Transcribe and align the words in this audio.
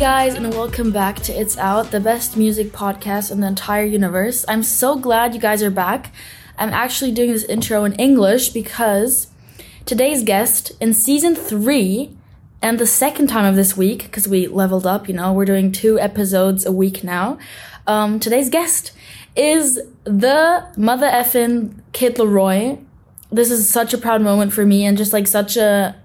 guys, 0.00 0.32
and 0.32 0.48
welcome 0.54 0.90
back 0.90 1.16
to 1.16 1.30
It's 1.30 1.58
Out, 1.58 1.90
the 1.90 2.00
best 2.00 2.34
music 2.34 2.72
podcast 2.72 3.30
in 3.30 3.40
the 3.40 3.46
entire 3.46 3.84
universe. 3.84 4.46
I'm 4.48 4.62
so 4.62 4.96
glad 4.96 5.34
you 5.34 5.40
guys 5.40 5.62
are 5.62 5.70
back. 5.70 6.10
I'm 6.56 6.70
actually 6.70 7.12
doing 7.12 7.32
this 7.32 7.44
intro 7.44 7.84
in 7.84 7.92
English 7.96 8.48
because 8.48 9.26
today's 9.84 10.24
guest 10.24 10.72
in 10.80 10.94
season 10.94 11.34
three 11.34 12.16
and 12.62 12.78
the 12.78 12.86
second 12.86 13.26
time 13.26 13.44
of 13.44 13.56
this 13.56 13.76
week, 13.76 14.04
because 14.04 14.26
we 14.26 14.46
leveled 14.46 14.86
up, 14.86 15.06
you 15.06 15.12
know, 15.12 15.34
we're 15.34 15.44
doing 15.44 15.70
two 15.70 16.00
episodes 16.00 16.64
a 16.64 16.72
week 16.72 17.04
now. 17.04 17.36
Um, 17.86 18.18
today's 18.18 18.48
guest 18.48 18.92
is 19.36 19.78
the 20.04 20.66
mother 20.78 21.08
effin 21.08 21.74
Kid 21.92 22.16
LAROI. 22.16 22.82
This 23.30 23.50
is 23.50 23.68
such 23.68 23.92
a 23.92 23.98
proud 23.98 24.22
moment 24.22 24.54
for 24.54 24.64
me 24.64 24.86
and 24.86 24.96
just 24.96 25.12
like 25.12 25.26
such 25.26 25.58
a 25.58 25.99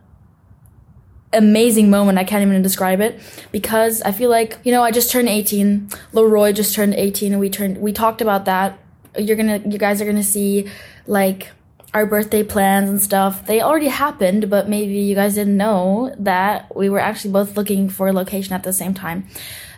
amazing 1.36 1.90
moment. 1.90 2.18
I 2.18 2.24
can't 2.24 2.46
even 2.46 2.62
describe 2.62 3.02
it 3.02 3.20
because 3.52 4.02
I 4.02 4.12
feel 4.12 4.30
like, 4.30 4.58
you 4.64 4.72
know, 4.72 4.84
I 4.84 4.92
just 4.92 5.12
turned 5.12 5.30
18. 5.30 5.90
Laroi 6.14 6.54
just 6.54 6.74
turned 6.74 6.94
18 6.94 7.34
and 7.34 7.40
we 7.40 7.50
turned, 7.50 7.78
we 7.78 7.92
talked 7.92 8.22
about 8.22 8.46
that. 8.46 8.80
You're 9.18 9.38
gonna, 9.38 9.62
you 9.66 9.78
guys 9.78 10.02
are 10.02 10.06
gonna 10.06 10.24
see 10.24 10.70
like 11.08 11.50
our 11.94 12.06
birthday 12.06 12.44
plans 12.44 12.90
and 12.90 13.02
stuff. 13.02 13.46
They 13.46 13.62
already 13.62 13.88
happened, 13.88 14.50
but 14.50 14.68
maybe 14.68 14.96
you 14.96 15.16
guys 15.16 15.36
didn't 15.36 15.56
know 15.56 16.14
that 16.20 16.76
we 16.76 16.90
were 16.90 17.00
actually 17.00 17.32
both 17.32 17.56
looking 17.56 17.88
for 17.88 18.10
a 18.10 18.14
location 18.14 18.54
at 18.54 18.64
the 18.64 18.74
same 18.74 18.94
time. 18.94 19.28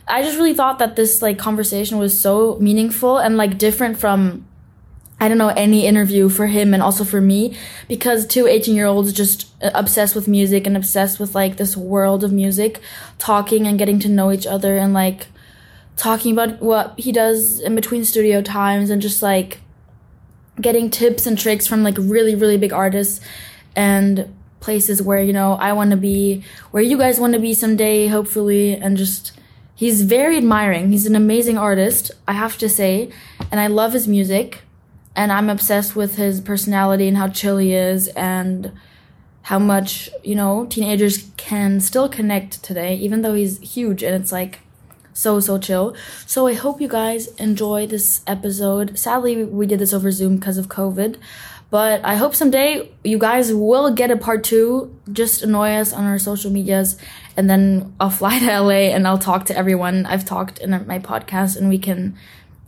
I 0.08 0.24
just 0.24 0.38
really 0.38 0.56
thought 0.56 0.80
that 0.80 0.96
this 0.96 1.22
like 1.22 1.38
conversation 1.38 2.00
was 2.00 2.20
so 2.20 2.58
meaningful 2.60 3.20
and 3.20 3.38
like 3.38 3.60
different 3.60 4.00
from 4.00 4.47
I 5.20 5.28
don't 5.28 5.40
know, 5.40 5.50
any 5.50 5.88
interview 5.88 6.30
for 6.30 6.46
him 6.46 6.74
and 6.74 6.84
also 6.84 7.04
for 7.04 7.20
me 7.20 7.58
because 7.88 8.28
two 8.28 8.46
18 8.46 8.76
year 8.76 8.86
olds 8.86 9.12
just 9.12 9.52
uh, 9.64 9.72
obsessed 9.74 10.16
with 10.16 10.28
music 10.28 10.68
and 10.68 10.78
obsessed 10.78 11.20
with 11.20 11.34
like 11.34 11.58
this 11.58 11.76
world 11.76 12.24
of 12.24 12.32
music, 12.32 12.80
talking 13.18 13.66
and 13.66 13.80
getting 13.80 14.00
to 14.00 14.10
know 14.10 14.32
each 14.32 14.46
other 14.46 14.78
and 14.78 14.94
like 14.94 15.28
talking 15.96 16.32
about 16.32 16.62
what 16.62 16.94
he 17.00 17.12
does 17.12 17.60
in 17.60 17.74
between 17.74 18.06
studio 18.06 18.44
times 18.44 18.92
and 18.92 19.02
just 19.02 19.24
like 19.24 19.60
getting 20.62 20.90
tips 20.90 21.26
and 21.26 21.38
tricks 21.38 21.66
from 21.66 21.82
like 21.82 21.96
really, 21.98 22.36
really 22.36 22.58
big 22.58 22.72
artists 22.72 23.20
and 23.76 24.32
places 24.60 25.02
where, 25.02 25.22
you 25.22 25.34
know, 25.34 25.54
I 25.54 25.74
want 25.74 25.92
to 25.92 25.98
be, 25.98 26.44
where 26.70 26.84
you 26.84 26.98
guys 26.98 27.20
want 27.20 27.34
to 27.34 27.40
be 27.40 27.54
someday, 27.54 28.08
hopefully, 28.08 28.74
and 28.74 28.98
just. 28.98 29.34
He's 29.76 30.02
very 30.02 30.38
admiring. 30.38 30.92
He's 30.92 31.06
an 31.06 31.16
amazing 31.16 31.56
artist, 31.56 32.10
I 32.28 32.34
have 32.34 32.58
to 32.58 32.68
say, 32.68 33.12
and 33.52 33.60
I 33.60 33.68
love 33.68 33.94
his 33.94 34.08
music 34.08 34.64
and 35.18 35.32
I'm 35.32 35.50
obsessed 35.50 35.96
with 35.96 36.16
his 36.16 36.40
personality 36.40 37.08
and 37.08 37.18
how 37.18 37.28
chill 37.28 37.58
he 37.58 37.74
is 37.74 38.08
and 38.10 38.72
how 39.42 39.58
much, 39.58 40.10
you 40.24 40.36
know, 40.36 40.68
teenagers 40.68 41.32
can 41.38 41.80
still 41.80 42.08
connect 42.08 42.62
today, 42.64 42.96
even 42.96 43.24
though 43.24 43.34
he's 43.34 43.58
huge 43.60 44.04
and 44.04 44.16
it's 44.16 44.32
like 44.32 44.60
so, 45.14 45.40
so 45.40 45.58
chill. 45.58 45.96
So 46.28 46.46
I 46.46 46.54
hope 46.54 46.80
you 46.80 46.88
guys 46.88 47.28
enjoy 47.38 47.88
this 47.88 48.22
episode. 48.28 49.00
Sadly, 49.00 49.44
we 49.44 49.66
did 49.66 49.80
this 49.80 49.92
over 49.92 50.12
Zoom 50.12 50.36
because 50.36 50.60
of 50.60 50.68
COVID. 50.68 51.18
But 51.70 52.06
I 52.06 52.16
hope 52.16 52.36
someday 52.36 52.90
you 53.04 53.18
guys 53.18 53.52
will 53.52 53.92
get 53.92 54.12
a 54.12 54.18
part 54.18 54.44
two. 54.44 54.96
Just 55.12 55.42
annoy 55.42 55.72
us 55.72 55.92
on 55.92 56.06
our 56.06 56.18
social 56.18 56.50
medias, 56.50 56.98
and 57.36 57.50
then 57.50 57.94
I'll 58.00 58.10
fly 58.10 58.40
to 58.40 58.62
LA 58.62 58.94
and 58.96 59.06
I'll 59.06 59.18
talk 59.18 59.46
to 59.48 59.58
everyone 59.58 60.06
I've 60.06 60.24
talked 60.24 60.60
in 60.60 60.70
my 60.88 61.00
podcast, 61.00 61.58
and 61.58 61.68
we 61.68 61.78
can 61.78 62.16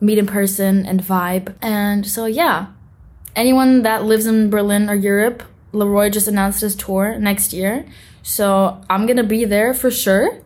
meet 0.02 0.17
in 0.17 0.25
person 0.25 0.86
and 0.86 1.02
vibe. 1.02 1.55
And 1.61 2.05
so, 2.05 2.25
yeah, 2.25 2.67
anyone 3.36 3.83
that 3.83 4.05
lives 4.05 4.25
in 4.25 4.50
Berlin 4.50 4.89
or 4.89 4.95
Europe, 4.95 5.44
Laroi 5.73 6.11
just 6.11 6.28
announced 6.28 6.61
his 6.61 6.75
tour 6.75 7.17
next 7.19 7.53
year. 7.53 7.86
So 8.23 8.81
I'm 8.89 9.05
gonna 9.05 9.23
be 9.23 9.45
there 9.45 9.73
for 9.73 9.92
sure. 9.92 10.39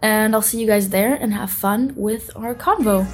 And 0.00 0.34
I'll 0.34 0.42
see 0.42 0.60
you 0.60 0.66
guys 0.66 0.88
there 0.88 1.14
and 1.14 1.32
have 1.32 1.50
fun 1.50 1.92
with 1.94 2.30
our 2.34 2.54
convo. 2.54 3.06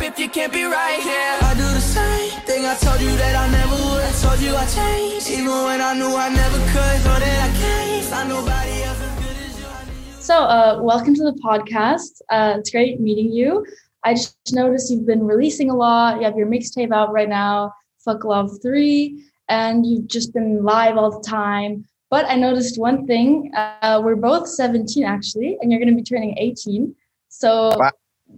If 0.00 0.18
you 0.18 0.28
can't 0.28 0.52
be 0.52 0.64
right 0.64 1.00
here, 1.02 1.36
I 1.42 1.52
do 1.54 1.62
the 1.62 1.80
same 1.80 2.40
thing. 2.42 2.64
I 2.64 2.74
told 2.76 3.00
you 3.00 3.14
that 3.16 3.36
I 3.36 3.50
never 3.50 3.74
would. 3.74 4.02
I 4.02 4.12
told 4.12 4.40
you 4.40 4.56
I 4.56 4.66
changed, 4.66 5.30
even 5.30 5.52
when 5.64 5.80
I 5.80 5.92
knew 5.94 6.14
I 6.14 6.28
never 6.28 6.58
could. 6.72 6.96
Know 7.04 7.18
that 7.18 7.50
I 7.50 7.60
can't 7.60 8.04
find 8.04 8.28
nobody 8.28 8.82
else 8.84 9.00
as 9.00 9.18
good 9.20 9.36
as 9.36 9.58
you. 9.58 10.22
So, 10.22 10.36
uh, 10.36 10.80
welcome 10.82 11.14
to 11.14 11.24
the 11.24 11.38
podcast. 11.44 12.22
Uh, 12.30 12.56
it's 12.58 12.70
great 12.70 12.98
meeting 13.00 13.30
you. 13.30 13.66
I 14.06 14.14
just 14.14 14.36
noticed 14.52 14.88
you've 14.88 15.04
been 15.04 15.26
releasing 15.26 15.68
a 15.68 15.74
lot. 15.74 16.18
You 16.18 16.24
have 16.26 16.36
your 16.36 16.46
mixtape 16.46 16.92
out 16.92 17.12
right 17.12 17.28
now, 17.28 17.72
Fuck 18.04 18.24
Love 18.24 18.52
3, 18.62 19.20
and 19.48 19.84
you've 19.84 20.06
just 20.06 20.32
been 20.32 20.62
live 20.62 20.96
all 20.96 21.10
the 21.10 21.28
time. 21.28 21.84
But 22.08 22.24
I 22.26 22.36
noticed 22.36 22.78
one 22.78 23.04
thing. 23.08 23.50
Uh, 23.56 24.00
we're 24.04 24.14
both 24.14 24.48
17 24.48 25.02
actually, 25.02 25.58
and 25.60 25.72
you're 25.72 25.80
going 25.80 25.90
to 25.90 25.96
be 25.96 26.04
turning 26.04 26.38
18. 26.38 26.94
So 27.30 27.76
wow. 27.76 27.90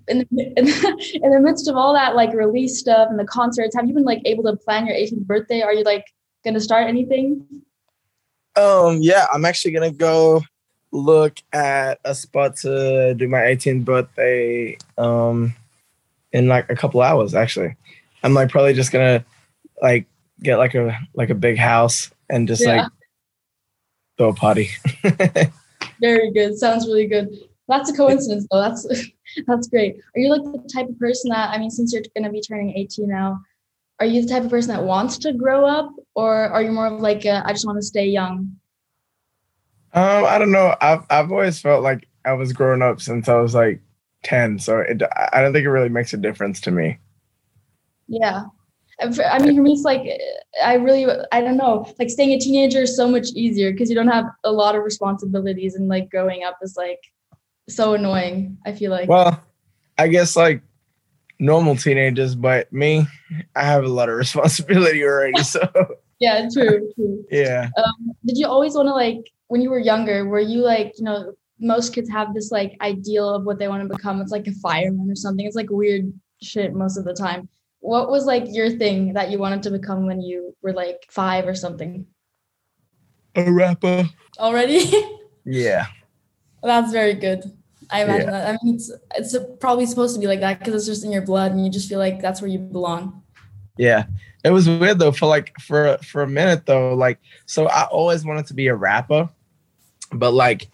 in, 0.09 0.27
the, 0.31 0.53
in, 0.56 0.65
the, 0.65 1.21
in 1.23 1.33
the 1.33 1.41
midst 1.41 1.69
of 1.69 1.77
all 1.77 1.93
that 1.93 2.17
like 2.17 2.33
release 2.33 2.79
stuff 2.79 3.09
and 3.11 3.19
the 3.19 3.27
concerts, 3.27 3.77
have 3.77 3.87
you 3.87 3.93
been 3.93 4.05
like 4.05 4.23
able 4.25 4.45
to 4.45 4.56
plan 4.56 4.87
your 4.87 4.97
18th 4.97 5.27
birthday? 5.27 5.61
Are 5.61 5.75
you 5.75 5.85
like 5.85 6.06
going 6.45 6.55
to 6.55 6.61
start 6.61 6.89
anything? 6.89 7.45
Um, 8.56 9.00
yeah, 9.03 9.27
I'm 9.35 9.45
actually 9.45 9.73
going 9.73 9.93
to 9.93 9.97
go 9.97 10.41
look 10.93 11.39
at 11.53 12.00
a 12.06 12.15
spot 12.15 12.56
to 12.56 13.15
do 13.15 13.29
my 13.29 13.41
18th 13.41 13.85
birthday 13.85 14.75
um 14.97 15.55
in 16.33 16.49
like 16.49 16.71
a 16.71 16.77
couple 16.77 17.03
hours 17.03 17.34
actually. 17.34 17.77
I'm 18.22 18.34
like 18.34 18.50
probably 18.50 18.75
just 18.75 18.93
gonna 18.93 19.25
like 19.81 20.06
get 20.43 20.56
like 20.56 20.75
a 20.75 20.99
like 21.15 21.31
a 21.31 21.34
big 21.34 21.59
house 21.59 22.11
and 22.28 22.49
just 22.49 22.62
yeah. 22.62 22.83
like 22.83 22.93
throw 24.16 24.28
a 24.31 24.34
party? 24.34 24.71
Very 26.00 26.31
good. 26.33 26.56
Sounds 26.59 26.87
really 26.87 27.06
good. 27.06 27.28
That's 27.69 27.91
a 27.91 27.97
coincidence 27.97 28.47
though. 28.50 28.61
That's 28.61 28.87
that's 29.47 29.69
great. 29.69 29.97
Are 30.15 30.21
you 30.21 30.31
like 30.31 30.43
the 30.43 30.69
type 30.72 30.88
of 30.88 30.99
person 30.99 31.31
that 31.31 31.50
i 31.50 31.59
mean 31.59 31.71
since 31.71 31.93
you're 31.93 32.03
gonna 32.17 32.33
be 32.33 32.41
turning 32.41 32.77
18 32.77 33.09
now 33.09 33.41
are 34.00 34.06
you 34.06 34.22
the 34.22 34.28
type 34.28 34.44
of 34.44 34.50
person 34.50 34.75
that 34.75 34.83
wants 34.83 35.19
to 35.19 35.33
grow 35.33 35.67
up 35.67 35.91
or 36.15 36.34
are 36.34 36.62
you 36.62 36.71
more 36.71 36.87
of 36.87 37.00
like 37.00 37.25
a, 37.25 37.43
I 37.44 37.53
just 37.53 37.67
want 37.67 37.78
to 37.78 37.83
stay 37.83 38.06
young 38.06 38.59
um, 39.94 40.25
I 40.27 40.38
don't 40.38 40.53
know. 40.53 40.77
I've 40.81 41.05
I've 41.09 41.33
always 41.33 41.61
felt 41.61 41.83
like 41.83 42.09
I 42.25 42.34
was 42.34 42.53
growing 42.53 42.83
up 42.83 43.00
since 43.00 43.28
I 43.28 43.41
was 43.41 43.55
like 43.55 43.81
ten, 44.23 44.59
so 44.59 44.79
it, 44.79 45.03
I 45.33 45.41
don't 45.41 45.53
think 45.53 45.65
it 45.65 45.71
really 45.71 45.89
makes 45.89 46.12
a 46.12 46.17
difference 46.17 46.61
to 46.62 46.71
me. 46.71 46.99
Yeah, 48.09 48.45
I 49.01 49.39
mean, 49.39 49.56
for 49.56 49.62
me, 49.62 49.73
it's 49.73 49.83
like 49.83 50.03
I 50.62 50.75
really 50.75 51.06
I 51.33 51.41
don't 51.41 51.56
know. 51.56 51.87
Like 51.99 52.11
staying 52.11 52.33
a 52.33 52.39
teenager 52.39 52.83
is 52.83 52.97
so 52.97 53.09
much 53.09 53.29
easier 53.34 53.71
because 53.73 53.89
you 53.89 53.95
don't 53.95 54.09
have 54.09 54.27
a 54.45 54.51
lot 54.51 54.75
of 54.75 54.83
responsibilities, 54.83 55.75
and 55.75 55.89
like 55.89 56.11
growing 56.11 56.43
up 56.43 56.59
is 56.62 56.77
like 56.77 57.01
so 57.69 57.95
annoying. 57.95 58.59
I 58.67 58.73
feel 58.73 58.91
like. 58.91 59.09
Well, 59.09 59.41
I 59.99 60.09
guess 60.09 60.37
like 60.37 60.62
normal 61.39 61.77
teenagers, 61.77 62.35
but 62.35 62.73
me, 62.73 63.06
I 63.55 63.62
have 63.62 63.85
a 63.85 63.89
lot 63.89 64.09
of 64.09 64.17
responsibility 64.19 65.05
already. 65.05 65.43
So. 65.43 65.61
yeah, 66.19 66.49
true, 66.53 66.91
true. 66.95 67.25
Yeah. 67.31 67.71
Um, 67.77 68.12
did 68.27 68.37
you 68.37 68.47
always 68.47 68.75
want 68.75 68.89
to 68.89 68.95
like 68.95 69.31
when 69.47 69.61
you 69.61 69.71
were 69.71 69.79
younger, 69.79 70.27
were 70.27 70.41
you 70.41 70.61
like, 70.61 70.95
you 70.99 71.05
know, 71.05 71.33
most 71.60 71.94
kids 71.94 72.08
have 72.10 72.34
this 72.34 72.50
like 72.50 72.76
ideal 72.80 73.34
of 73.34 73.44
what 73.44 73.58
they 73.58 73.69
want 73.69 73.82
to 73.82 73.96
become. 73.96 74.20
It's 74.20 74.32
like 74.32 74.46
a 74.46 74.52
fireman 74.52 75.10
or 75.10 75.16
something. 75.16 75.46
It's 75.46 75.56
like 75.56 75.70
weird 75.70 76.12
shit 76.42 76.74
most 76.74 76.96
of 76.96 77.04
the 77.04 77.14
time. 77.14 77.48
What 77.80 78.10
was 78.10 78.26
like 78.26 78.44
your 78.48 78.70
thing 78.70 79.12
that 79.14 79.30
you 79.30 79.38
wanted 79.38 79.62
to 79.64 79.70
become 79.70 80.06
when 80.06 80.20
you 80.20 80.54
were 80.62 80.72
like 80.72 81.06
five 81.10 81.46
or 81.46 81.54
something? 81.54 82.06
A 83.36 83.50
rapper. 83.50 84.08
Already? 84.38 84.91
yeah. 85.44 85.86
That's 86.62 86.92
very 86.92 87.14
good. 87.14 87.44
I 87.90 88.04
imagine 88.04 88.26
yeah. 88.26 88.30
that. 88.32 88.48
I 88.48 88.58
mean, 88.64 88.75
it's 88.75 88.90
it's 89.14 89.36
probably 89.60 89.86
supposed 89.86 90.14
to 90.14 90.20
be 90.20 90.26
like 90.26 90.40
that 90.40 90.58
because 90.58 90.75
it's 90.75 90.86
just 90.86 91.04
in 91.04 91.12
your 91.12 91.22
blood, 91.22 91.52
and 91.52 91.64
you 91.64 91.70
just 91.70 91.88
feel 91.88 91.98
like 91.98 92.20
that's 92.20 92.42
where 92.42 92.50
you 92.50 92.58
belong. 92.58 93.22
Yeah, 93.78 94.04
it 94.44 94.50
was 94.50 94.69
weird 94.69 94.98
though. 94.98 95.12
For 95.12 95.26
like 95.26 95.58
for 95.60 95.96
for 95.98 96.22
a 96.22 96.28
minute 96.28 96.66
though, 96.66 96.94
like 96.94 97.19
so 97.46 97.69
I 97.69 97.84
always 97.84 98.25
wanted 98.25 98.46
to 98.46 98.54
be 98.54 98.66
a 98.66 98.75
rapper, 98.75 99.30
but 100.12 100.32
like 100.32 100.69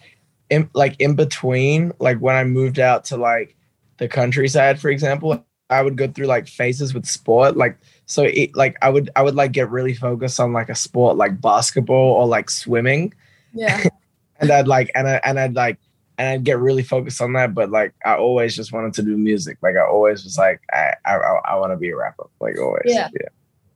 in 0.50 0.68
like 0.74 0.96
in 1.00 1.14
between 1.14 1.92
like 1.98 2.18
when 2.18 2.36
i 2.36 2.44
moved 2.44 2.78
out 2.78 3.04
to 3.04 3.16
like 3.16 3.56
the 3.98 4.08
countryside 4.08 4.80
for 4.80 4.90
example 4.90 5.44
i 5.70 5.82
would 5.82 5.96
go 5.96 6.06
through 6.08 6.26
like 6.26 6.46
phases 6.46 6.92
with 6.94 7.06
sport 7.06 7.56
like 7.56 7.78
so 8.06 8.24
it 8.24 8.54
like 8.54 8.76
i 8.82 8.88
would 8.88 9.10
i 9.16 9.22
would 9.22 9.34
like 9.34 9.52
get 9.52 9.70
really 9.70 9.94
focused 9.94 10.40
on 10.40 10.52
like 10.52 10.68
a 10.68 10.74
sport 10.74 11.16
like 11.16 11.40
basketball 11.40 12.12
or 12.12 12.26
like 12.26 12.50
swimming 12.50 13.12
yeah 13.52 13.84
and 14.40 14.50
i'd 14.50 14.68
like 14.68 14.90
and, 14.94 15.08
I, 15.08 15.20
and 15.24 15.38
i'd 15.38 15.54
like 15.54 15.78
and 16.18 16.28
I'd 16.28 16.44
get 16.44 16.58
really 16.58 16.82
focused 16.82 17.20
on 17.20 17.32
that, 17.32 17.54
but 17.54 17.70
like 17.70 17.94
I 18.04 18.14
always 18.14 18.54
just 18.54 18.72
wanted 18.72 18.94
to 18.94 19.02
do 19.02 19.16
music. 19.16 19.58
Like 19.62 19.76
I 19.76 19.84
always 19.84 20.24
was 20.24 20.38
like 20.38 20.60
I 20.72 20.94
I, 21.04 21.16
I 21.16 21.56
want 21.56 21.72
to 21.72 21.76
be 21.76 21.90
a 21.90 21.96
rapper. 21.96 22.26
Like 22.40 22.58
always. 22.58 22.82
Yeah. 22.86 23.08
yeah. 23.20 23.28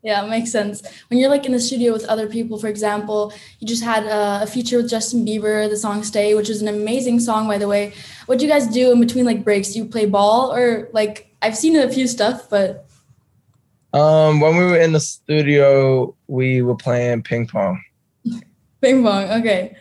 Yeah, 0.03 0.25
it 0.25 0.29
makes 0.29 0.53
sense. 0.53 0.83
When 1.09 1.19
you're 1.19 1.29
like 1.29 1.45
in 1.45 1.53
the 1.53 1.61
studio 1.61 1.93
with 1.93 2.05
other 2.05 2.29
people, 2.29 2.59
for 2.59 2.69
example, 2.69 3.33
you 3.59 3.67
just 3.67 3.83
had 3.83 4.05
a, 4.07 4.45
a 4.45 4.47
feature 4.47 4.77
with 4.77 4.89
Justin 4.89 5.27
Bieber, 5.27 5.69
the 5.69 5.77
song 5.77 6.05
"Stay," 6.05 6.35
which 6.35 6.49
is 6.49 6.63
an 6.63 6.69
amazing 6.69 7.19
song, 7.19 7.49
by 7.49 7.59
the 7.59 7.67
way. 7.67 7.93
What 8.27 8.39
do 8.39 8.47
you 8.47 8.51
guys 8.51 8.69
do 8.69 8.93
in 8.93 9.01
between 9.01 9.25
like 9.25 9.43
breaks? 9.43 9.73
Do 9.73 9.81
you 9.81 9.85
play 9.85 10.07
ball 10.07 10.55
or 10.55 10.89
like 10.93 11.35
I've 11.43 11.57
seen 11.57 11.77
a 11.77 11.91
few 11.91 12.07
stuff, 12.07 12.49
but 12.49 12.89
um, 13.93 14.41
when 14.41 14.57
we 14.57 14.65
were 14.65 14.79
in 14.79 14.93
the 14.93 15.01
studio, 15.01 16.15
we 16.27 16.63
were 16.63 16.77
playing 16.77 17.23
ping 17.23 17.47
pong. 17.47 17.83
ping 18.81 19.03
pong, 19.03 19.31
okay. 19.41 19.77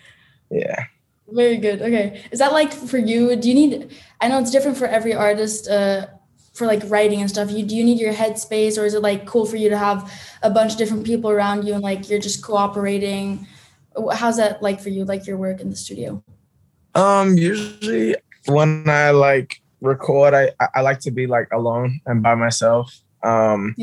Yeah. 0.50 0.86
Very 1.28 1.58
good. 1.58 1.81
Okay. 1.81 2.24
Is 2.31 2.40
that 2.40 2.54
like 2.54 2.72
for 2.72 2.98
you? 2.98 3.36
Do 3.36 3.50
you 3.50 3.56
need, 3.56 3.96
I 4.22 4.30
know 4.30 4.40
it's 4.40 4.52
different 4.52 4.78
for 4.78 4.86
every 4.86 5.14
artist, 5.14 5.68
uh, 5.68 6.08
for 6.57 6.65
like 6.65 6.81
writing 6.88 7.21
and 7.21 7.30
stuff. 7.30 7.51
You 7.51 7.63
do 7.63 7.75
you 7.75 7.83
need 7.83 8.00
your 8.00 8.13
headspace 8.13 8.81
or 8.81 8.86
is 8.86 8.94
it 8.94 9.01
like 9.01 9.25
cool 9.25 9.45
for 9.45 9.57
you 9.57 9.69
to 9.69 9.77
have 9.77 10.12
a 10.42 10.50
bunch 10.50 10.71
of 10.71 10.77
different 10.77 11.06
people 11.06 11.30
around 11.30 11.65
you 11.65 11.74
and 11.74 11.83
like 11.83 12.09
you're 12.09 12.19
just 12.19 12.44
cooperating? 12.44 13.48
How's 14.13 14.38
that 14.38 14.62
like 14.62 14.81
for 14.81 14.89
you, 14.89 15.06
like 15.06 15.27
your 15.27 15.38
work 15.38 15.62
in 15.62 15.69
the 15.69 15.75
studio? 15.75 16.24
Um, 16.95 17.38
usually 17.38 18.15
when 18.45 18.89
I 18.89 19.12
like 19.12 19.62
record, 19.81 20.33
I 20.33 20.51
I 20.74 20.81
like 20.81 21.00
to 21.01 21.12
be 21.12 21.27
like 21.27 21.48
alone 21.54 22.01
and 22.07 22.24
by 22.24 22.33
myself. 22.33 23.01
Um, 23.24 23.75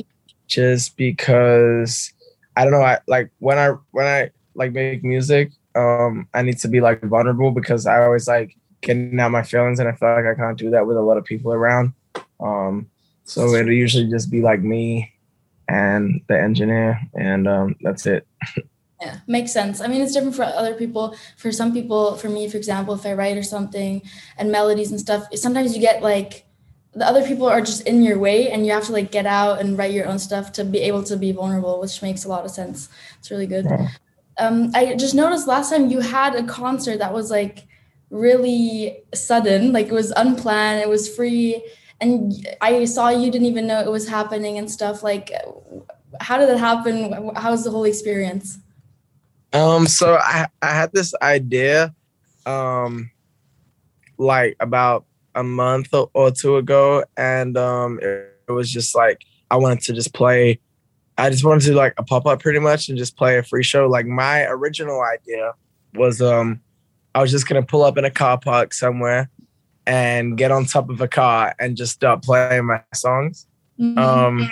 just 0.48 0.96
because 0.96 2.12
I 2.56 2.64
don't 2.64 2.72
know. 2.72 2.82
I 2.82 2.98
like 3.06 3.30
when 3.38 3.58
I 3.58 3.70
when 3.92 4.06
I 4.06 4.30
like 4.54 4.72
make 4.72 5.04
music. 5.04 5.52
Um, 5.76 6.28
I 6.34 6.42
need 6.42 6.58
to 6.58 6.68
be 6.68 6.80
like 6.80 7.02
vulnerable 7.02 7.50
because 7.50 7.86
I 7.86 8.04
always 8.04 8.28
like 8.28 8.56
getting 8.80 9.18
out 9.18 9.30
my 9.30 9.42
feelings, 9.42 9.78
and 9.80 9.88
I 9.88 9.92
feel 9.92 10.14
like 10.14 10.26
I 10.26 10.34
can't 10.34 10.58
do 10.58 10.70
that 10.70 10.86
with 10.86 10.96
a 10.96 11.02
lot 11.02 11.18
of 11.18 11.24
people 11.24 11.52
around. 11.52 11.94
Um, 12.40 12.90
so 13.24 13.54
it'll 13.54 13.72
usually 13.72 14.08
just 14.10 14.30
be 14.30 14.40
like 14.40 14.60
me 14.60 15.12
and 15.68 16.20
the 16.28 16.38
engineer, 16.38 17.00
and 17.14 17.48
um, 17.48 17.76
that's 17.80 18.06
it. 18.06 18.26
Yeah, 19.00 19.18
makes 19.26 19.52
sense. 19.52 19.80
I 19.80 19.86
mean, 19.86 20.00
it's 20.00 20.12
different 20.12 20.36
for 20.36 20.44
other 20.44 20.74
people. 20.74 21.16
For 21.36 21.52
some 21.52 21.72
people, 21.72 22.16
for 22.16 22.28
me, 22.28 22.48
for 22.48 22.56
example, 22.56 22.94
if 22.94 23.04
I 23.04 23.12
write 23.12 23.36
or 23.36 23.42
something 23.42 24.02
and 24.38 24.52
melodies 24.52 24.90
and 24.90 25.00
stuff, 25.00 25.26
sometimes 25.34 25.74
you 25.74 25.80
get 25.80 26.02
like 26.02 26.46
the 26.94 27.06
other 27.06 27.26
people 27.26 27.46
are 27.46 27.60
just 27.60 27.86
in 27.86 28.02
your 28.02 28.18
way 28.18 28.50
and 28.50 28.64
you 28.64 28.72
have 28.72 28.84
to 28.84 28.92
like 28.92 29.10
get 29.10 29.26
out 29.26 29.60
and 29.60 29.76
write 29.76 29.92
your 29.92 30.06
own 30.06 30.18
stuff 30.18 30.52
to 30.52 30.64
be 30.64 30.78
able 30.78 31.02
to 31.04 31.16
be 31.16 31.32
vulnerable, 31.32 31.80
which 31.80 32.00
makes 32.02 32.24
a 32.24 32.28
lot 32.28 32.44
of 32.44 32.50
sense. 32.50 32.88
It's 33.18 33.30
really 33.30 33.46
good. 33.46 33.66
Yeah. 33.68 33.88
Um, 34.38 34.70
I 34.74 34.94
just 34.94 35.14
noticed 35.14 35.46
last 35.46 35.70
time 35.70 35.90
you 35.90 36.00
had 36.00 36.34
a 36.34 36.44
concert 36.44 36.98
that 36.98 37.12
was 37.12 37.30
like 37.30 37.66
really 38.10 39.02
sudden, 39.12 39.72
like 39.72 39.86
it 39.86 39.92
was 39.92 40.12
unplanned, 40.16 40.80
it 40.80 40.88
was 40.88 41.14
free, 41.14 41.62
and 42.00 42.32
I 42.60 42.84
saw 42.84 43.08
you 43.08 43.30
didn't 43.30 43.46
even 43.46 43.66
know 43.66 43.80
it 43.80 43.90
was 43.90 44.08
happening 44.08 44.58
and 44.58 44.70
stuff. 44.70 45.02
Like, 45.02 45.30
how 46.20 46.38
did 46.38 46.48
it 46.48 46.58
happen? 46.58 47.12
How 47.36 47.50
was 47.50 47.64
the 47.64 47.70
whole 47.70 47.84
experience? 47.84 48.58
Um, 49.52 49.86
so 49.86 50.16
I 50.16 50.48
I 50.60 50.70
had 50.70 50.92
this 50.92 51.14
idea, 51.22 51.94
um, 52.44 53.10
like 54.18 54.56
about 54.60 55.04
a 55.34 55.44
month 55.44 55.88
or 55.92 56.30
two 56.30 56.56
ago, 56.56 57.04
and 57.16 57.56
um, 57.56 58.00
it, 58.02 58.36
it 58.48 58.52
was 58.52 58.70
just 58.70 58.94
like 58.94 59.24
I 59.50 59.56
wanted 59.56 59.80
to 59.82 59.92
just 59.92 60.12
play. 60.12 60.60
I 61.16 61.30
just 61.30 61.44
wanted 61.44 61.60
to 61.60 61.66
do 61.68 61.74
like 61.74 61.94
a 61.96 62.02
pop 62.02 62.26
up 62.26 62.40
pretty 62.40 62.58
much 62.58 62.88
and 62.88 62.98
just 62.98 63.16
play 63.16 63.38
a 63.38 63.44
free 63.44 63.62
show. 63.62 63.86
Like 63.86 64.06
my 64.06 64.44
original 64.46 65.00
idea 65.00 65.52
was 65.94 66.20
um, 66.20 66.60
I 67.14 67.22
was 67.22 67.30
just 67.30 67.48
gonna 67.48 67.62
pull 67.62 67.84
up 67.84 67.96
in 67.96 68.04
a 68.04 68.10
car 68.10 68.38
park 68.38 68.74
somewhere 68.74 69.30
and 69.86 70.36
get 70.36 70.50
on 70.50 70.64
top 70.64 70.90
of 70.90 71.00
a 71.00 71.08
car 71.08 71.54
and 71.58 71.76
just 71.76 71.92
start 71.92 72.22
playing 72.22 72.66
my 72.66 72.82
songs. 72.94 73.46
Mm-hmm. 73.78 73.98
Um, 73.98 74.50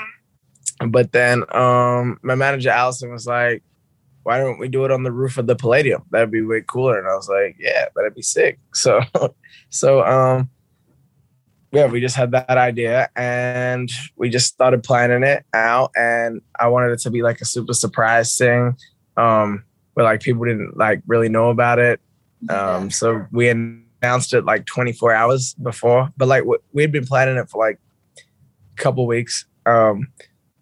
but 0.90 1.12
then 1.12 1.44
um, 1.54 2.18
my 2.22 2.34
manager 2.34 2.70
Allison 2.70 3.10
was 3.10 3.26
like, 3.26 3.62
why 4.24 4.38
don't 4.38 4.58
we 4.58 4.68
do 4.68 4.84
it 4.84 4.90
on 4.90 5.02
the 5.02 5.12
roof 5.12 5.38
of 5.38 5.46
the 5.46 5.56
Palladium? 5.56 6.02
That'd 6.10 6.30
be 6.30 6.42
way 6.42 6.62
cooler. 6.66 6.98
And 6.98 7.08
I 7.08 7.14
was 7.14 7.28
like, 7.28 7.56
yeah, 7.58 7.86
that'd 7.94 8.14
be 8.14 8.22
sick. 8.22 8.58
So, 8.74 9.00
so, 9.70 10.02
um, 10.04 10.50
yeah, 11.72 11.86
we 11.86 12.00
just 12.00 12.16
had 12.16 12.32
that 12.32 12.58
idea 12.58 13.08
and 13.16 13.90
we 14.16 14.28
just 14.28 14.46
started 14.46 14.82
planning 14.82 15.22
it 15.22 15.44
out. 15.54 15.90
And 15.96 16.42
I 16.58 16.68
wanted 16.68 16.92
it 16.92 17.00
to 17.00 17.10
be 17.10 17.22
like 17.22 17.40
a 17.40 17.44
super 17.44 17.72
surprise 17.72 18.36
thing, 18.36 18.76
um, 19.16 19.64
where 19.94 20.04
like 20.04 20.20
people 20.20 20.44
didn't 20.44 20.76
like 20.76 21.02
really 21.06 21.28
know 21.28 21.50
about 21.50 21.78
it. 21.78 22.00
Um, 22.48 22.90
so 22.90 23.26
we 23.30 23.48
announced 24.02 24.34
it 24.34 24.44
like 24.44 24.66
24 24.66 25.14
hours 25.14 25.54
before, 25.54 26.10
but 26.16 26.28
like 26.28 26.44
we 26.72 26.82
had 26.82 26.92
been 26.92 27.06
planning 27.06 27.36
it 27.36 27.48
for 27.48 27.64
like 27.64 27.78
a 28.16 28.82
couple 28.82 29.06
weeks. 29.06 29.46
Um, 29.64 30.08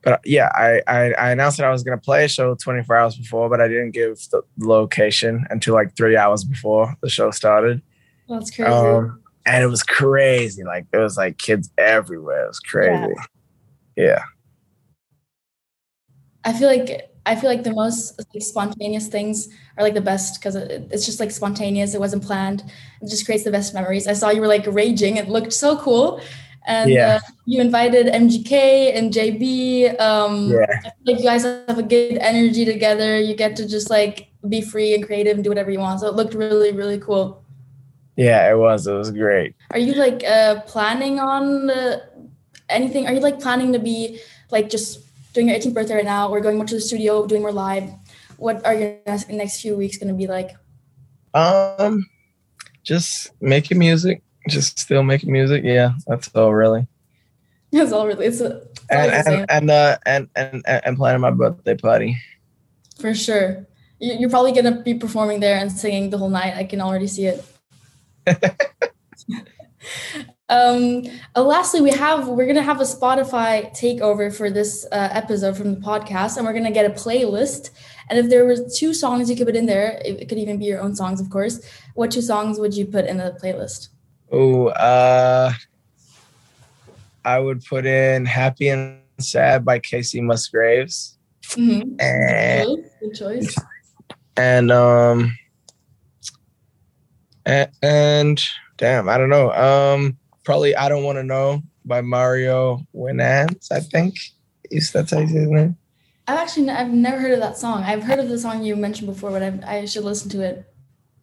but 0.03 0.21
yeah, 0.25 0.51
I, 0.55 0.83
I, 0.87 1.13
I 1.13 1.31
announced 1.31 1.59
that 1.59 1.67
I 1.67 1.71
was 1.71 1.83
gonna 1.83 1.99
play 1.99 2.25
a 2.25 2.29
show 2.29 2.55
24 2.55 2.97
hours 2.97 3.17
before, 3.17 3.49
but 3.49 3.61
I 3.61 3.69
didn't 3.69 3.93
give 3.93 4.19
the 4.31 4.43
location 4.59 5.47
until 5.51 5.75
like 5.75 5.97
three 5.97 6.17
hours 6.17 6.45
before 6.45 6.97
the 7.03 7.11
show 7.11 7.31
started. 7.31 7.83
That's 8.29 8.51
crazy. 8.51 8.71
Um, 8.71 9.21
and 9.47 9.65
it 9.65 9.69
was 9.69 9.83
crazy. 9.83 10.65
Like 10.65 10.87
it 10.93 10.99
was 10.99 11.17
like 11.17 11.39
kids 11.39 11.71
everywhere. 11.79 12.45
It 12.45 12.49
was 12.49 12.61
crazy. 12.61 13.15
Yeah. 13.97 14.05
yeah. 14.05 14.23
I 16.45 16.53
feel 16.53 16.69
like 16.69 17.11
I 17.31 17.37
feel 17.37 17.49
like 17.49 17.63
the 17.63 17.73
most 17.73 18.19
like, 18.19 18.43
spontaneous 18.43 19.07
things 19.07 19.49
are 19.79 19.85
like 19.85 19.95
the 19.95 20.01
best 20.01 20.41
because 20.41 20.57
it's 20.57 21.07
just 21.07 21.21
like 21.21 21.31
spontaneous. 21.31 21.95
It 21.95 22.01
wasn't 22.01 22.25
planned. 22.25 22.65
It 23.01 23.09
just 23.09 23.25
creates 23.25 23.45
the 23.45 23.53
best 23.53 23.73
memories. 23.73 24.09
I 24.09 24.15
saw 24.15 24.31
you 24.31 24.41
were 24.41 24.49
like 24.49 24.67
raging. 24.67 25.17
It 25.17 25.29
looked 25.29 25.53
so 25.53 25.79
cool 25.79 26.21
and 26.67 26.91
yeah. 26.91 27.17
uh, 27.17 27.21
you 27.47 27.61
invited 27.61 28.07
MGK 28.07 28.97
and 28.97 29.13
JB. 29.13 30.01
Um, 30.01 30.51
yeah. 30.51 30.67
I 30.71 30.91
feel 30.91 30.93
like 31.07 31.19
you 31.19 31.25
guys 31.25 31.45
have 31.45 31.79
a 31.79 31.85
good 31.85 32.19
energy 32.19 32.65
together. 32.65 33.21
You 33.21 33.37
get 33.37 33.55
to 33.57 33.69
just 33.69 33.91
like 33.91 34.33
be 34.49 34.61
free 34.61 34.93
and 34.95 35.07
creative 35.07 35.37
and 35.37 35.45
do 35.45 35.51
whatever 35.51 35.71
you 35.71 35.79
want. 35.79 36.01
So 36.01 36.09
it 36.09 36.15
looked 36.15 36.35
really, 36.35 36.73
really 36.73 36.99
cool. 36.99 37.45
Yeah, 38.17 38.51
it 38.51 38.59
was. 38.59 38.89
It 38.89 38.93
was 38.93 39.13
great. 39.13 39.55
Are 39.71 39.79
you 39.79 39.95
like 39.95 40.25
uh, 40.25 40.63
planning 40.63 41.21
on 41.21 41.71
uh, 41.71 42.01
anything? 42.69 43.07
Are 43.07 43.13
you 43.13 43.21
like 43.21 43.39
planning 43.41 43.73
to 43.73 43.79
be 43.79 44.19
like 44.51 44.69
just 44.69 45.10
doing 45.33 45.49
your 45.49 45.59
18th 45.59 45.75
birthday 45.75 45.95
right 45.97 46.05
now, 46.05 46.29
or 46.29 46.41
going 46.41 46.57
more 46.57 46.67
to 46.67 46.75
the 46.75 46.81
studio, 46.81 47.27
doing 47.27 47.43
more 47.43 47.53
live? 47.53 47.91
What 48.37 48.65
are 48.65 48.75
your 48.75 48.97
next, 49.07 49.61
few 49.61 49.77
weeks 49.77 49.99
going 49.99 50.09
to 50.09 50.15
be 50.15 50.27
like? 50.27 50.57
Um, 51.35 52.09
just 52.83 53.31
making 53.41 53.79
music 53.79 54.23
just 54.49 54.79
still 54.79 55.03
making 55.03 55.33
music. 55.33 55.65
Yeah, 55.65 55.93
that's 56.07 56.29
all 56.35 56.55
really. 56.55 56.87
That's 57.73 57.93
all 57.93 58.05
really. 58.05 58.27
It's, 58.27 58.41
a, 58.41 58.63
and 58.91 59.13
and 59.13 59.47
and, 59.49 59.71
uh, 59.71 59.99
and 60.05 60.29
and 60.35 60.61
and 60.67 60.97
planning 60.97 61.21
my 61.21 61.31
birthday 61.31 61.77
party. 61.77 62.17
For 62.99 63.15
sure, 63.15 63.65
you're 64.01 64.29
probably 64.29 64.51
gonna 64.51 64.83
be 64.83 64.95
performing 64.95 65.39
there 65.39 65.57
and 65.57 65.71
singing 65.71 66.11
the 66.11 66.19
whole 66.19 66.31
night. 66.31 66.55
I 66.57 66.65
can 66.65 66.81
already 66.81 67.07
see 67.07 67.27
it. 67.27 67.45
um 70.51 71.05
uh, 71.37 71.43
lastly 71.43 71.81
we 71.81 71.91
have 71.91 72.29
we're 72.29 72.47
gonna 72.47 72.63
have 72.63 72.81
a 72.81 72.85
spotify 72.85 73.71
takeover 73.71 74.35
for 74.35 74.51
this 74.51 74.87
uh, 74.93 75.09
episode 75.13 75.57
from 75.57 75.75
the 75.75 75.81
podcast 75.81 76.37
and 76.37 76.45
we're 76.45 76.53
gonna 76.53 76.71
get 76.71 76.85
a 76.85 76.91
playlist 76.91 77.71
and 78.09 78.19
if 78.19 78.29
there 78.29 78.45
were 78.45 78.57
two 78.75 78.93
songs 78.93 79.31
you 79.31 79.37
could 79.37 79.47
put 79.47 79.57
in 79.57 79.67
there 79.67 80.01
it 80.05 80.29
could 80.29 80.39
even 80.39 80.59
be 80.59 80.67
your 80.67 80.81
own 80.81 80.95
songs 80.95 81.21
of 81.21 81.31
course 81.31 81.65
what 81.95 82.11
two 82.11 82.23
songs 82.23 82.59
would 82.59 82.75
you 82.75 82.85
put 82.85 83.07
in 83.07 83.17
the 83.17 83.39
playlist 83.43 83.89
Oh, 84.33 84.69
uh, 84.69 85.53
I 87.25 87.39
would 87.39 87.65
put 87.65 87.85
in 87.85 88.25
"Happy 88.27 88.69
and 88.69 89.01
Sad" 89.19 89.65
by 89.65 89.81
Kacey 89.81 90.23
Musgraves. 90.23 91.19
Mm-hmm. 91.43 92.01
And, 92.01 92.85
Good 93.01 93.15
choice. 93.15 93.57
And 94.37 94.71
um, 94.71 95.37
and, 97.45 97.71
and 97.83 98.43
damn, 98.77 99.09
I 99.09 99.19
don't 99.19 99.31
know. 99.31 99.53
Um, 99.53 100.17
probably 100.51 100.75
"I 100.75 100.89
Don't 100.89 101.05
Want 101.05 101.17
to 101.17 101.23
Know" 101.23 101.63
by 101.85 102.01
Mario 102.01 102.85
Winans. 102.93 103.71
I 103.71 103.79
think 103.79 104.19
is 104.69 104.91
that 104.91 105.09
how 105.09 105.21
you 105.21 105.29
say 105.29 105.35
his 105.35 105.49
name. 105.49 105.77
I've 106.27 106.39
actually 106.39 106.69
I've 106.71 106.91
never 106.91 107.21
heard 107.21 107.35
of 107.35 107.39
that 107.39 107.57
song. 107.57 107.85
I've 107.85 108.03
heard 108.03 108.19
of 108.19 108.29
the 108.29 108.37
song 108.37 108.65
you 108.65 108.75
mentioned 108.75 109.07
before, 109.07 109.31
but 109.31 109.45
I 109.45 109.53
I 109.65 109.85
should 109.85 110.03
listen 110.03 110.29
to 110.31 110.43
it. 110.43 110.67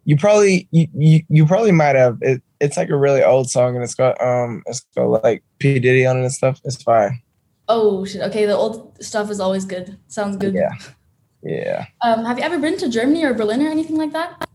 You 0.05 0.15
probably 0.15 0.69
you, 0.71 0.87
you, 0.93 1.23
you 1.27 1.45
probably 1.45 1.73
might 1.73 1.97
have 1.97 2.17
it 2.21 2.41
it's 2.61 2.77
like 2.77 2.89
a 2.89 2.95
really 2.95 3.21
old 3.21 3.49
song 3.49 3.75
and 3.75 3.83
it's 3.83 3.95
got 3.95 4.19
um 4.21 4.63
it's 4.65 4.85
got 4.95 5.07
like 5.21 5.43
P 5.59 5.77
Diddy 5.77 6.05
on 6.05 6.15
it 6.19 6.21
and 6.21 6.31
stuff. 6.31 6.61
It's 6.63 6.81
fine. 6.81 7.21
Oh 7.67 8.05
shit! 8.05 8.21
Okay, 8.21 8.45
the 8.45 8.55
old 8.55 8.97
stuff 9.03 9.29
is 9.29 9.41
always 9.41 9.65
good. 9.65 9.97
Sounds 10.07 10.37
good. 10.37 10.53
Yeah, 10.53 10.71
yeah. 11.43 11.85
Um, 12.01 12.23
have 12.23 12.39
you 12.39 12.45
ever 12.45 12.59
been 12.59 12.77
to 12.77 12.87
Germany 12.87 13.25
or 13.25 13.33
Berlin 13.33 13.61
or 13.61 13.69
anything 13.69 13.97
like 13.97 14.13
that? 14.13 14.47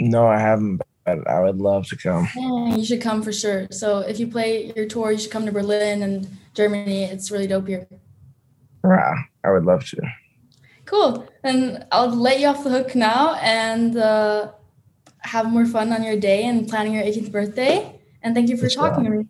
No, 0.00 0.26
I 0.26 0.40
haven't. 0.40 0.82
But 1.16 1.26
I 1.26 1.40
would 1.40 1.58
love 1.58 1.86
to 1.88 1.96
come. 1.96 2.28
Yeah, 2.36 2.76
you 2.76 2.84
should 2.84 3.00
come 3.00 3.22
for 3.22 3.32
sure. 3.32 3.66
So 3.70 4.00
if 4.00 4.20
you 4.20 4.26
play 4.26 4.72
your 4.76 4.86
tour, 4.86 5.12
you 5.12 5.18
should 5.18 5.30
come 5.30 5.46
to 5.46 5.52
Berlin 5.52 6.02
and 6.02 6.28
Germany. 6.54 7.04
It's 7.04 7.30
really 7.30 7.46
dope 7.46 7.66
here. 7.66 7.86
Wow, 8.84 9.14
I 9.44 9.50
would 9.50 9.64
love 9.64 9.84
to. 9.86 10.02
Cool. 10.84 11.26
And 11.42 11.86
I'll 11.92 12.14
let 12.14 12.40
you 12.40 12.48
off 12.48 12.64
the 12.64 12.70
hook 12.70 12.94
now, 12.94 13.34
and 13.36 13.96
uh, 13.96 14.52
have 15.20 15.50
more 15.50 15.66
fun 15.66 15.92
on 15.92 16.02
your 16.02 16.18
day 16.18 16.44
and 16.44 16.68
planning 16.68 16.94
your 16.94 17.04
18th 17.04 17.32
birthday. 17.32 18.00
And 18.22 18.34
thank 18.34 18.48
you 18.48 18.56
for 18.56 18.68
talking 18.68 19.04
to 19.04 19.10
me. 19.10 19.26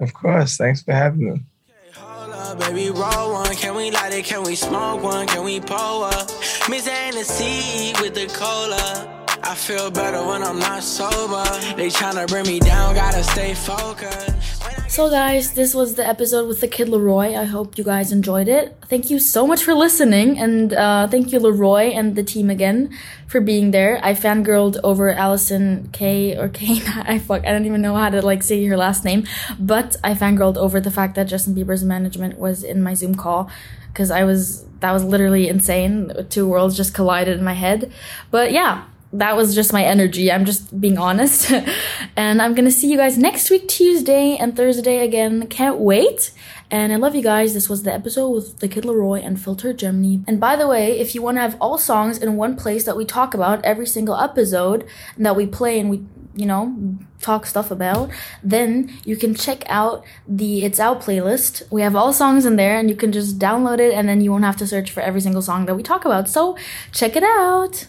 Of 0.00 0.14
course. 0.14 0.56
Thanks 0.56 0.82
for 0.82 0.92
having 0.92 1.24
me. 1.24 1.30
Okay, 1.32 1.92
hold 1.94 2.30
up, 2.30 2.58
baby, 2.60 2.90
roll 2.90 3.32
one. 3.32 3.54
Can 3.54 3.74
we 3.74 3.90
light 3.90 4.14
it? 4.14 4.24
Can 4.24 4.44
we 4.44 4.54
smoke 4.54 5.02
one? 5.02 5.26
Can 5.26 5.44
we 5.44 5.60
pull 5.60 6.04
up? 6.04 6.28
Miss 6.68 6.86
Hennessy 6.86 7.92
with 8.00 8.14
the 8.14 8.26
cola. 8.32 9.27
I 9.42 9.54
feel 9.54 9.90
better 9.90 10.24
when 10.26 10.42
I'm 10.42 10.58
not 10.58 10.82
sober. 10.82 11.44
They 11.76 11.88
tryna 11.88 12.28
bring 12.28 12.46
me 12.46 12.60
down, 12.60 12.94
gotta 12.94 13.22
stay 13.22 13.54
focused. 13.54 14.62
So, 14.88 15.10
guys, 15.10 15.52
this 15.52 15.74
was 15.74 15.94
the 15.94 16.06
episode 16.06 16.48
with 16.48 16.60
the 16.60 16.68
kid 16.68 16.88
Laroi. 16.88 17.38
I 17.38 17.44
hope 17.44 17.76
you 17.76 17.84
guys 17.84 18.10
enjoyed 18.10 18.48
it. 18.48 18.76
Thank 18.86 19.10
you 19.10 19.18
so 19.18 19.46
much 19.46 19.62
for 19.62 19.74
listening, 19.74 20.38
and 20.38 20.72
uh, 20.72 21.06
thank 21.08 21.30
you, 21.30 21.38
Laroi, 21.40 21.94
and 21.94 22.16
the 22.16 22.24
team 22.24 22.48
again 22.50 22.96
for 23.26 23.40
being 23.40 23.70
there. 23.70 24.00
I 24.02 24.14
fangirled 24.14 24.78
over 24.82 25.12
Allison 25.12 25.90
Kaye 25.92 26.36
or 26.36 26.48
Kane. 26.48 26.82
I 26.86 27.18
fuck, 27.18 27.46
I 27.46 27.52
don't 27.52 27.66
even 27.66 27.82
know 27.82 27.94
how 27.94 28.08
to 28.08 28.22
like 28.22 28.42
say 28.42 28.64
her 28.64 28.76
last 28.76 29.04
name, 29.04 29.24
but 29.58 29.96
I 30.02 30.14
fangirled 30.14 30.56
over 30.56 30.80
the 30.80 30.90
fact 30.90 31.14
that 31.16 31.24
Justin 31.24 31.54
Bieber's 31.54 31.84
management 31.84 32.38
was 32.38 32.64
in 32.64 32.82
my 32.82 32.94
Zoom 32.94 33.14
call 33.14 33.50
because 33.92 34.10
I 34.10 34.24
was 34.24 34.64
that 34.80 34.92
was 34.92 35.04
literally 35.04 35.48
insane. 35.48 36.12
Two 36.30 36.48
worlds 36.48 36.76
just 36.76 36.94
collided 36.94 37.38
in 37.38 37.44
my 37.44 37.54
head. 37.54 37.92
But 38.30 38.52
yeah, 38.52 38.84
that 39.12 39.36
was 39.36 39.54
just 39.54 39.72
my 39.72 39.82
energy. 39.82 40.30
I'm 40.30 40.44
just 40.44 40.80
being 40.80 40.98
honest. 40.98 41.50
and 42.16 42.42
I'm 42.42 42.54
gonna 42.54 42.70
see 42.70 42.90
you 42.90 42.96
guys 42.96 43.16
next 43.16 43.50
week, 43.50 43.68
Tuesday 43.68 44.36
and 44.36 44.56
Thursday 44.56 44.98
again. 45.04 45.46
Can't 45.46 45.78
wait. 45.78 46.32
And 46.70 46.92
I 46.92 46.96
love 46.96 47.14
you 47.14 47.22
guys. 47.22 47.54
This 47.54 47.68
was 47.68 47.82
the 47.82 47.92
episode 47.92 48.28
with 48.28 48.58
the 48.58 48.68
Kid 48.68 48.84
Laroi 48.84 49.24
and 49.24 49.40
Filter 49.40 49.72
Germany. 49.72 50.22
And 50.26 50.38
by 50.38 50.54
the 50.54 50.68
way, 50.68 50.98
if 50.98 51.14
you 51.14 51.22
want 51.22 51.38
to 51.38 51.40
have 51.40 51.56
all 51.60 51.78
songs 51.78 52.18
in 52.18 52.36
one 52.36 52.56
place 52.56 52.84
that 52.84 52.96
we 52.96 53.06
talk 53.06 53.32
about 53.32 53.64
every 53.64 53.86
single 53.86 54.16
episode 54.16 54.86
that 55.16 55.34
we 55.34 55.46
play 55.46 55.80
and 55.80 55.88
we, 55.88 56.04
you 56.34 56.44
know, 56.44 56.98
talk 57.22 57.46
stuff 57.46 57.70
about, 57.70 58.10
then 58.42 58.92
you 59.04 59.16
can 59.16 59.34
check 59.34 59.64
out 59.70 60.04
the 60.26 60.62
It's 60.62 60.78
Out 60.78 61.00
playlist. 61.00 61.62
We 61.72 61.80
have 61.80 61.96
all 61.96 62.12
songs 62.12 62.44
in 62.44 62.56
there 62.56 62.78
and 62.78 62.90
you 62.90 62.96
can 62.96 63.12
just 63.12 63.38
download 63.38 63.80
it 63.80 63.94
and 63.94 64.06
then 64.06 64.20
you 64.20 64.30
won't 64.30 64.44
have 64.44 64.58
to 64.58 64.66
search 64.66 64.90
for 64.90 65.00
every 65.00 65.22
single 65.22 65.42
song 65.42 65.64
that 65.66 65.74
we 65.74 65.82
talk 65.82 66.04
about. 66.04 66.28
So 66.28 66.58
check 66.92 67.16
it 67.16 67.22
out. 67.22 67.88